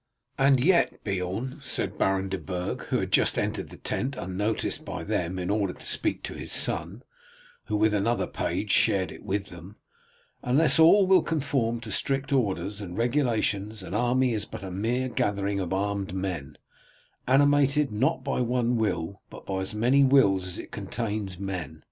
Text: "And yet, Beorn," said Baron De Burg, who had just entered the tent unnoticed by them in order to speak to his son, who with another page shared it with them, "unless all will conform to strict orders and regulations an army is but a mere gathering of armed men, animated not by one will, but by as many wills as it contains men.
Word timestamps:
"And 0.39 0.59
yet, 0.59 0.97
Beorn," 1.03 1.59
said 1.61 1.95
Baron 1.99 2.29
De 2.29 2.39
Burg, 2.39 2.85
who 2.85 2.97
had 2.97 3.11
just 3.11 3.37
entered 3.37 3.69
the 3.69 3.77
tent 3.77 4.15
unnoticed 4.15 4.83
by 4.83 5.03
them 5.03 5.37
in 5.37 5.51
order 5.51 5.73
to 5.73 5.85
speak 5.85 6.23
to 6.23 6.33
his 6.33 6.51
son, 6.51 7.03
who 7.65 7.75
with 7.77 7.93
another 7.93 8.25
page 8.25 8.71
shared 8.71 9.11
it 9.11 9.23
with 9.23 9.49
them, 9.49 9.75
"unless 10.41 10.79
all 10.79 11.05
will 11.05 11.21
conform 11.21 11.79
to 11.81 11.91
strict 11.91 12.33
orders 12.33 12.81
and 12.81 12.97
regulations 12.97 13.83
an 13.83 13.93
army 13.93 14.33
is 14.33 14.45
but 14.45 14.63
a 14.63 14.71
mere 14.71 15.07
gathering 15.07 15.59
of 15.59 15.71
armed 15.71 16.15
men, 16.15 16.55
animated 17.27 17.91
not 17.91 18.23
by 18.23 18.41
one 18.41 18.77
will, 18.77 19.21
but 19.29 19.45
by 19.45 19.61
as 19.61 19.75
many 19.75 20.03
wills 20.03 20.47
as 20.47 20.57
it 20.57 20.71
contains 20.71 21.37
men. 21.37 21.79